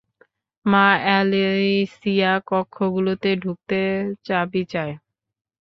[0.65, 3.79] মা, অ্যালিসিয়া কক্ষগুলোতে ঢুকতে
[4.25, 4.93] চাবি চায়।